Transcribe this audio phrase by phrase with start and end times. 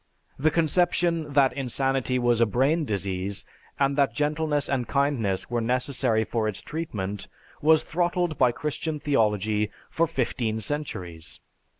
[0.39, 3.45] The conception that insanity was a brain disease,
[3.79, 7.27] and that gentleness and kindness were necessary for its treatment,
[7.61, 11.39] was throttled by Christian theology for fifteen centuries.